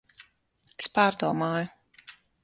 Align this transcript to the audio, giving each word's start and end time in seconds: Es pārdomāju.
Es 0.83 0.87
pārdomāju. 0.95 2.15